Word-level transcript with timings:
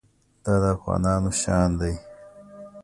دا 0.43 0.53
د 0.61 0.63
افغانانو 0.77 1.29
شان 1.41 1.69
دی. 1.79 1.93